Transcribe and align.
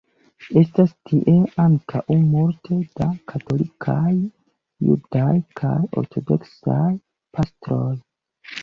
Estas 0.59 0.93
tie 1.09 1.33
ankaŭ 1.63 2.01
multe 2.21 2.77
da 3.01 3.09
katolikaj, 3.33 4.17
judaj 4.89 5.31
kaj 5.63 5.79
ortodoksaj 6.05 6.91
pastroj. 7.39 7.95